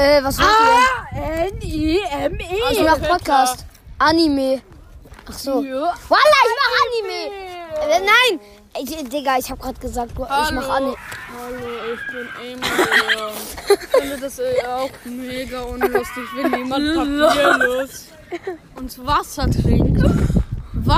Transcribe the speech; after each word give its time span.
Äh, 0.00 0.24
was 0.24 0.38
machst 0.38 0.50
Ah, 0.50 1.16
N-I-M-E. 1.16 2.28
du 2.30 2.38
denn? 2.38 2.62
Also, 2.68 2.80
ich 2.80 2.86
mach 2.86 3.00
Podcast. 3.08 3.66
Anime. 3.98 4.62
Ach 5.28 5.32
so. 5.34 5.62
Ja. 5.62 5.92
Wallah, 6.08 6.42
ich 6.48 6.56
mach 6.60 6.74
Anime. 6.86 7.20
Äh, 7.92 8.00
nein. 8.00 8.40
Ich, 8.80 9.08
Digga, 9.10 9.36
ich 9.38 9.50
hab 9.50 9.58
grad 9.60 9.78
gesagt, 9.80 10.12
ich 10.12 10.18
mach 10.18 10.28
Hallo. 10.30 10.70
Anime. 10.72 10.96
Hallo, 11.36 11.68
ich 11.92 12.02
bin 12.12 12.28
Emil. 12.52 12.62
Ich 13.68 14.00
finde 14.00 14.16
das 14.18 14.38
äh, 14.38 14.64
auch 14.66 14.90
mega 15.04 15.60
unlustig, 15.62 16.24
wenn 16.36 16.54
jemand 16.56 16.84
papierlos 17.28 18.06
und 18.76 19.06
Wasser 19.06 19.50
trinkt. 19.50 20.00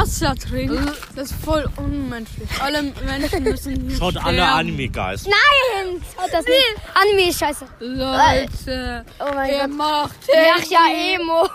Wasser 0.02 0.34
trinkt, 0.34 0.74
das 1.14 1.30
ist 1.30 1.44
voll 1.44 1.64
unmenschlich. 1.76 2.48
Alle 2.60 2.82
Menschen 2.82 3.44
müssen 3.44 3.88
hier 3.88 3.96
Schaut 3.96 4.16
alle 4.16 4.34
sterben. 4.38 4.58
Anime-Guys. 4.58 5.26
Nein! 5.26 6.02
Schaut 6.16 6.32
das 6.32 6.44
nicht. 6.44 6.74
Anime 6.94 7.28
ist 7.28 7.38
scheiße. 7.38 7.64
Leute, 7.78 9.04
Oh 9.20 9.32
mein 9.34 9.50
er 9.50 9.68
Gott. 9.68 9.76
macht 9.76 10.16
Mach 10.28 10.64
ja 10.70 10.78
Handy, 10.86 11.14
Emo. 11.22 11.48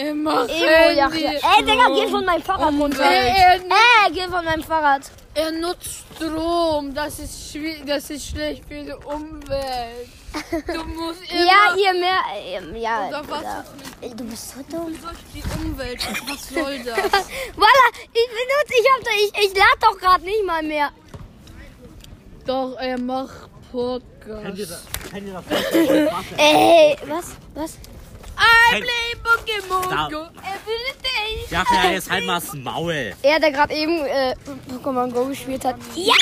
Er 0.00 0.14
macht 0.14 0.48
Emo, 0.48 0.64
ja. 0.64 1.10
Handy, 1.10 1.22
ja. 1.24 1.30
Ey, 1.56 1.64
Digga, 1.64 1.86
geh 1.88 1.94
Strom. 1.96 2.10
von 2.10 2.24
meinem 2.24 2.42
Fahrrad 2.42 2.72
runter. 2.80 3.02
Er, 3.02 3.36
er, 3.36 3.54
Ey, 3.54 4.12
geh 4.12 4.28
von 4.28 4.44
meinem 4.44 4.62
Fahrrad. 4.62 5.02
er 5.34 5.50
nutzt 5.50 6.04
Strom, 6.14 6.94
das 6.94 7.18
ist, 7.18 7.34
schwi- 7.52 7.84
das 7.84 8.08
ist 8.10 8.28
schlecht 8.28 8.62
für 8.68 8.82
die 8.84 8.92
Umwelt. 8.92 10.08
Du 10.72 10.84
musst 10.84 11.20
immer 11.32 11.44
Ja, 11.46 11.74
ihr 11.76 11.92
mehr. 11.98 12.20
Ähm, 12.36 12.76
ja. 12.76 13.08
trinken. 13.10 13.42
Ey, 14.00 14.10
Du 14.14 14.24
bist 14.24 14.50
so 14.54 14.60
dumm. 14.70 14.94
durch 15.02 15.18
die 15.34 15.42
Umwelt. 15.64 16.00
Was 16.28 16.48
soll 16.54 16.78
das? 16.84 16.96
Walla, 17.56 17.86
ich 18.12 18.28
benutze, 18.38 18.74
ich 18.80 18.88
hab 18.94 19.02
da, 19.04 19.10
ich, 19.16 19.46
ich 19.46 19.54
lade 19.56 19.78
doch 19.80 19.98
gerade 19.98 20.24
nicht 20.24 20.44
mal 20.46 20.62
mehr. 20.62 20.90
Doch, 22.46 22.76
er 22.78 22.98
macht 23.00 23.48
Kennt 23.72 24.58
ihr 24.58 24.66
Podcast. 24.66 24.70
das? 24.70 24.86
Kennt 25.10 25.26
ihr 25.26 26.04
das? 26.04 26.24
Ey, 26.38 26.96
was? 27.06 27.26
Was? 27.54 27.78
I 28.38 28.80
play 28.80 29.14
Pokémon 29.22 29.90
Da- 29.90 30.08
Go 30.10 30.22
every 30.38 30.92
day. 31.02 31.46
Ja, 31.50 31.64
ja, 31.72 31.90
jetzt 31.90 32.10
halt 32.10 32.24
mal 32.26 32.40
das 32.40 32.52
Maul. 32.54 33.14
Er, 33.22 33.40
der 33.40 33.50
gerade 33.50 33.74
eben 33.74 34.04
äh, 34.04 34.34
Pokémon 34.70 35.10
Go 35.10 35.24
gespielt 35.26 35.64
hat. 35.64 35.76
Ja! 35.94 36.14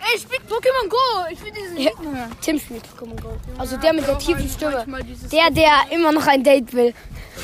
Ey, 0.00 0.18
spielt 0.18 0.42
Pokémon 0.42 0.88
Go. 0.88 0.96
Ich 1.30 1.42
will 1.44 1.52
diesen 1.52 1.76
Ja. 1.78 1.90
Gegner. 1.90 2.30
Tim 2.40 2.58
spielt 2.58 2.84
Pokémon 2.84 3.20
Go. 3.20 3.36
Also 3.58 3.76
der 3.76 3.92
mit 3.92 4.06
der 4.06 4.18
tiefen 4.18 4.48
Stimme. 4.48 4.84
Der, 5.32 5.50
der 5.50 5.72
immer 5.90 6.12
noch 6.12 6.26
ein 6.26 6.42
Date 6.44 6.72
will. 6.72 6.94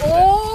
Oh, 0.03 0.41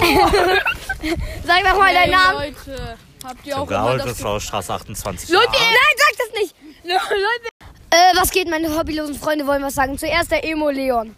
Sag 1.44 1.64
doch 1.64 1.78
mal 1.78 1.92
deinen 1.92 2.02
hey, 2.02 2.10
Namen. 2.10 2.38
Leute. 2.38 2.98
Habt 3.24 3.46
ihr 3.46 3.58
auch 3.58 3.70
immer 3.70 3.98
das... 3.98 4.20
Frau 4.20 4.40
Straße 4.40 4.72
28. 4.72 5.28
Leute, 5.28 5.48
nein, 5.52 5.96
sag 5.96 6.18
das 6.18 6.40
nicht. 6.40 6.54
Leute. 6.84 7.70
Äh, 7.90 8.16
was 8.16 8.30
geht, 8.30 8.48
meine 8.48 8.74
hobbylosen 8.76 9.14
Freunde 9.14 9.46
wollen 9.46 9.62
was 9.62 9.74
sagen. 9.74 9.98
Zuerst 9.98 10.30
der 10.30 10.44
Emo 10.44 10.70
Leon. 10.70 11.14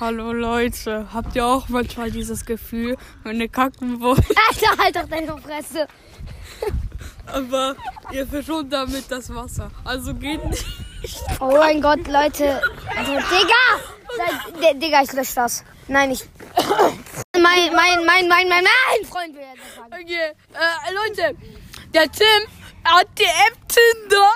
Hallo 0.00 0.32
Leute, 0.32 1.08
habt 1.12 1.34
ihr 1.34 1.44
auch 1.44 1.68
manchmal 1.68 2.10
dieses 2.10 2.44
Gefühl, 2.44 2.96
wenn 3.24 3.40
ihr 3.40 3.48
kacken 3.48 4.00
wollt, 4.00 4.18
Alter, 4.50 4.82
halt 4.82 4.96
doch 4.96 5.08
deine 5.08 5.36
Fresse. 5.38 5.88
aber 7.26 7.74
ihr 8.12 8.26
verschont 8.26 8.72
damit 8.72 9.10
das 9.10 9.34
Wasser. 9.34 9.70
Also 9.84 10.14
geht 10.14 10.44
nicht. 10.48 10.64
Oh 11.40 11.56
mein 11.58 11.80
Gott, 11.82 12.06
Leute. 12.06 12.62
Also, 12.96 13.12
Digga! 13.12 13.64
Seid, 14.16 14.62
D- 14.74 14.78
Digga, 14.78 15.02
ich 15.02 15.12
lösche 15.12 15.34
das. 15.34 15.64
Nein, 15.88 16.10
ich. 16.12 16.24
Mein, 17.40 17.72
mein, 17.72 18.04
mein, 18.04 18.26
mein, 18.28 18.48
mein, 18.48 18.64
mein 18.64 19.08
Freund 19.08 19.32
will 19.34 19.42
das 19.56 19.74
sagen. 19.76 19.92
Okay, 19.92 20.32
äh, 20.54 20.92
Leute, 20.92 21.36
der 21.94 22.10
Tim 22.10 22.26
hat 22.84 23.06
die 23.16 23.22
App 23.22 23.56
Tinder. 23.68 24.30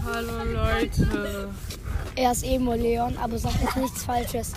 Hallo 0.06 0.44
Leute. 0.44 1.52
Er 2.14 2.32
ist 2.32 2.44
Emo 2.44 2.74
Leon, 2.74 3.16
aber 3.22 3.38
sagt 3.38 3.60
jetzt 3.62 3.76
nichts 3.76 4.04
Falsches. 4.04 4.52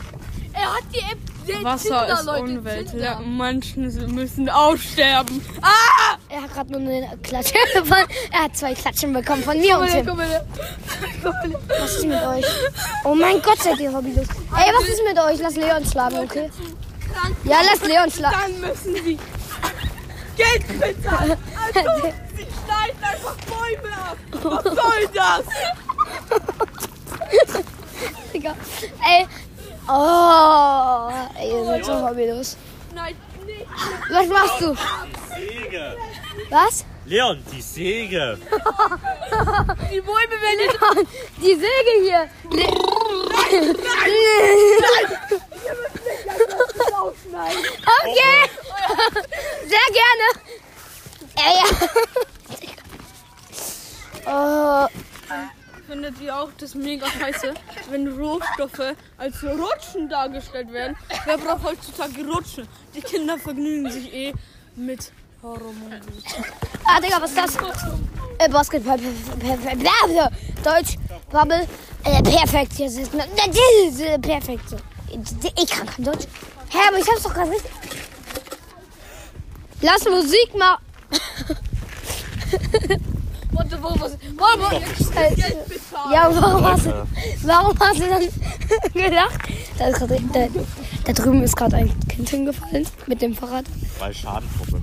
Er 0.53 0.73
hat 0.73 0.83
die 0.93 0.99
App 0.99 1.17
der 1.47 1.63
Wasser 1.63 2.05
Tinder, 2.05 2.13
ist 2.13 2.25
Leute, 2.25 2.43
Umwelt. 2.43 2.89
Tinder. 2.89 3.05
Ja, 3.05 3.19
manchen 3.19 4.15
müssen 4.15 4.49
aussterben. 4.49 5.45
Ah! 5.61 6.17
Er 6.29 6.41
hat 6.41 6.53
gerade 6.53 6.71
nur 6.71 6.81
eine 6.81 7.17
Klatsche 7.23 7.53
bekommen. 7.73 8.07
Er 8.31 8.43
hat 8.43 8.57
zwei 8.57 8.73
Klatschen 8.73 9.13
bekommen 9.13 9.43
von 9.43 9.57
mir 9.59 9.79
und 9.79 9.87
Tim. 9.89 10.07
Was 11.79 11.95
ist 11.95 12.05
mit 12.05 12.21
euch? 12.21 12.45
Oh 13.03 13.15
mein 13.15 13.41
Gott, 13.41 13.59
seid 13.61 13.79
ihr 13.79 13.93
hobbylos. 13.93 14.27
Ey, 14.27 14.71
was 14.77 14.87
ist 14.89 15.01
mit 15.07 15.17
euch? 15.17 15.39
Lass 15.39 15.55
Leon 15.55 15.85
schlagen, 15.85 16.17
okay? 16.19 16.49
Ja, 17.43 17.57
lass 17.71 17.87
Leon 17.87 18.11
schlagen. 18.11 18.35
Dann 18.41 18.59
müssen 18.69 18.95
sie 19.03 19.19
Geld 20.35 20.67
bezahlen. 20.79 21.37
Also, 21.73 22.07
sie 22.35 22.45
schneiden 22.45 23.03
einfach 23.03 23.35
Bäume 23.45 23.93
ab. 23.95 24.17
Was 24.43 24.63
soll 24.63 25.09
das? 25.13 25.43
Digga. 28.33 28.55
Ey. 29.07 29.27
Oh. 29.87 31.09
Ey, 31.37 31.51
ihr 31.51 31.65
seid 31.65 31.85
so 31.85 31.93
hobbylos. 31.93 32.57
Nein, 32.93 33.15
nicht. 33.45 33.65
Was 34.09 34.27
machst 34.27 34.61
du? 34.61 34.75
Säge. 35.35 35.97
Was? 36.49 36.85
Leon, 37.05 37.43
die 37.51 37.61
Säge. 37.61 38.37
Die 39.91 40.01
Bäume 40.01 40.37
werden 40.41 41.07
Die 41.37 41.53
Säge 41.53 41.91
hier. 42.01 42.29
Le 42.51 42.65
okay. 48.01 48.49
Sehr 49.67 49.87
gerne. 49.93 50.25
Ey, 51.35 51.53
ja. 51.59 51.67
Oh. 54.27 55.04
Findet 55.87 56.19
ihr 56.19 56.35
auch 56.35 56.49
das 56.57 56.73
mega 56.73 57.05
scheiße, 57.07 57.53
wenn 57.91 58.07
Rohstoffe 58.07 58.95
als 59.17 59.43
Rutschen 59.43 60.09
dargestellt 60.09 60.71
werden? 60.73 60.95
Wer 61.25 61.37
braucht 61.37 61.63
heutzutage 61.63 62.25
Rutschen? 62.25 62.67
Die 62.95 63.01
Kinder 63.01 63.37
vergnügen 63.37 63.91
sich 63.91 64.11
eh 64.11 64.33
mit 64.75 65.11
Hormonen. 65.43 66.01
Ah, 66.85 66.99
Digga, 66.99 67.21
was 67.21 67.31
ist 67.31 67.37
das? 67.39 67.55
Äh, 68.39 68.49
Basketball. 68.49 68.97
Deutsch. 70.63 70.97
Bubble. 71.29 71.67
Äh, 72.03 72.23
perfekt. 72.23 72.79
Ne- 72.79 74.19
perfekt. 74.21 74.75
Ich 75.57 75.69
kann 75.69 75.85
kein 75.87 76.03
Deutsch. 76.05 76.25
Hä, 76.69 76.77
aber 76.87 76.97
ich 76.97 77.07
hab's 77.07 77.23
doch 77.23 77.33
gerade 77.33 77.51
richtig. 77.51 77.71
Lass 79.81 80.03
Musik 80.05 80.55
mal. 80.57 80.77
Wo, 83.85 84.75
Äh, 85.19 85.35
Geld 85.35 85.67
bezahlen. 85.67 86.13
Ja, 86.13 86.29
warum 86.31 86.65
hast, 86.65 86.85
du, 86.85 87.07
warum 87.43 87.79
hast 87.79 87.99
du 87.99 88.09
dann 88.09 88.21
gedacht? 88.93 89.39
Da, 89.77 89.87
ist 89.87 89.99
grad, 89.99 90.09
da, 90.33 90.47
da 91.05 91.13
drüben 91.13 91.43
ist 91.43 91.55
gerade 91.55 91.75
ein 91.77 91.93
Kind 92.07 92.29
hingefallen 92.29 92.87
mit 93.07 93.21
dem 93.21 93.35
Fahrrad. 93.35 93.65
Bei 93.99 94.11
Schadengruppe. 94.13 94.81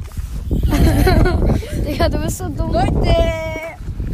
Digga, 1.87 2.09
du 2.09 2.19
bist 2.19 2.39
so 2.39 2.49
dumm. 2.49 2.73
Leute! 2.73 3.17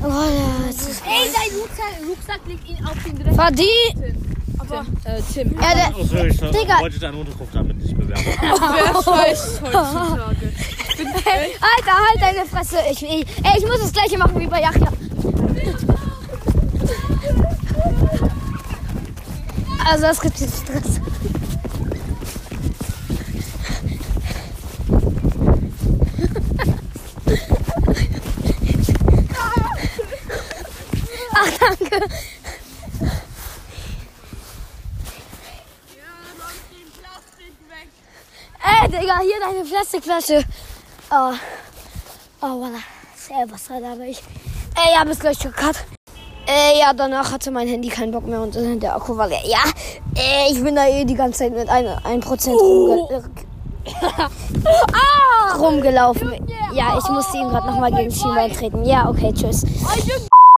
Oh, 0.01 0.07
ja, 0.07 0.69
ist 0.71 1.03
Ey, 1.05 1.29
dein 1.33 1.59
Rucksack, 1.59 1.99
Rucksack 2.09 2.41
liegt 2.47 2.69
ihn 2.69 2.85
auf 2.87 2.95
den 3.05 3.19
Dreck. 3.19 3.35
verdient. 3.35 4.17
Aber, 4.59 4.87
äh, 5.05 5.21
Tim. 5.33 5.55
Ja, 5.61 5.75
der, 5.75 5.95
Oh, 5.99 6.05
sorry, 6.05 6.29
ich 6.29 6.37
Digga. 6.37 6.81
wollte 6.81 6.99
deinen 7.01 7.19
Unterkunft 7.19 7.55
damit 7.55 7.77
nicht 7.79 7.97
bewerben. 7.97 8.23
Wer 8.41 8.95
weiß 8.95 9.61
heutzutage? 9.63 10.53
Alter, 10.99 11.97
halt 12.09 12.21
deine 12.21 12.47
Fresse. 12.47 12.79
Ich, 12.91 13.03
ich, 13.03 13.27
ey, 13.45 13.59
ich 13.59 13.67
muss 13.67 13.81
das 13.81 13.93
gleiche 13.93 14.19
machen 14.19 14.39
wie 14.41 14.47
bei 14.47 14.61
Yachja. 14.61 14.89
Also 19.91 20.07
es 20.07 20.21
gibt 20.21 20.39
jetzt 20.41 20.63
Stress. 20.63 21.01
Ach, 31.33 31.59
danke. 31.61 32.09
Ey, 38.61 38.89
Digga, 38.89 39.21
hier 39.21 39.41
deine 39.41 39.65
Plastikflasche. 39.65 40.45
Oh, 41.11 41.33
oh, 42.43 42.47
voilà. 42.47 42.79
Da 43.81 43.89
habe 43.91 44.07
ich. 44.07 44.23
Ey, 44.77 44.95
ja, 44.95 45.05
bis 45.05 45.19
gleich, 45.19 45.39
Cut. 45.39 45.77
Äh, 46.47 46.79
ja, 46.79 46.93
danach 46.95 47.33
hatte 47.33 47.51
mein 47.51 47.69
Handy 47.69 47.89
keinen 47.89 48.11
Bock 48.13 48.27
mehr 48.27 48.41
und 48.41 48.57
äh, 48.57 48.77
der 48.77 48.95
Akku 48.97 49.17
war 49.17 49.29
leer. 49.29 49.41
Ja, 49.45 49.59
äh, 50.17 50.51
ich 50.51 50.63
bin 50.63 50.77
da 50.77 50.87
eh 50.87 51.05
die 51.05 51.15
ganze 51.15 51.41
Zeit 51.41 51.53
mit 51.53 51.69
ein- 51.69 51.87
1% 51.87 52.51
rumge 52.51 53.23
ah, 54.93 55.57
rumgelaufen. 55.59 56.33
Ja, 56.73 56.99
ich 56.99 57.09
musste 57.11 57.37
ihn 57.39 57.49
gerade 57.49 57.67
nochmal 57.67 57.93
gegen 57.93 58.11
Schienbein 58.11 58.53
treten. 58.53 58.85
Ja, 58.85 59.09
okay, 59.09 59.33
tschüss. 59.35 59.65